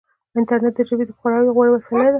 [0.37, 2.09] انټرنیټ د ژبې د خپراوي غوره وسیله ده.